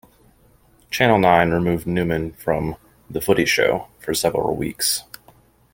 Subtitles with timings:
[0.89, 2.75] Channel Nine removed Newman from
[3.07, 5.03] "The Footy Show" for several weeks.